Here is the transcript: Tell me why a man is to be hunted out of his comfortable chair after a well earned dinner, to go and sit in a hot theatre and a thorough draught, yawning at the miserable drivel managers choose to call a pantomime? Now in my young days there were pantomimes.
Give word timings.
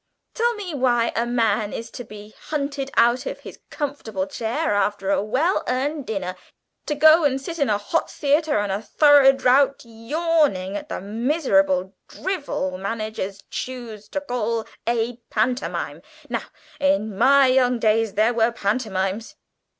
Tell 0.33 0.55
me 0.55 0.73
why 0.73 1.11
a 1.15 1.27
man 1.27 1.71
is 1.73 1.91
to 1.91 2.03
be 2.03 2.33
hunted 2.45 2.89
out 2.97 3.27
of 3.27 3.41
his 3.41 3.59
comfortable 3.69 4.25
chair 4.25 4.73
after 4.73 5.11
a 5.11 5.21
well 5.21 5.63
earned 5.67 6.07
dinner, 6.07 6.35
to 6.87 6.95
go 6.95 7.23
and 7.23 7.39
sit 7.39 7.59
in 7.59 7.69
a 7.69 7.77
hot 7.77 8.09
theatre 8.09 8.57
and 8.57 8.71
a 8.71 8.81
thorough 8.81 9.31
draught, 9.31 9.83
yawning 9.85 10.75
at 10.75 10.89
the 10.89 10.99
miserable 11.01 11.93
drivel 12.07 12.79
managers 12.79 13.43
choose 13.51 14.07
to 14.07 14.21
call 14.21 14.65
a 14.87 15.17
pantomime? 15.29 16.01
Now 16.27 16.45
in 16.79 17.15
my 17.15 17.45
young 17.45 17.77
days 17.77 18.15
there 18.15 18.33
were 18.33 18.51
pantomimes. 18.51 19.35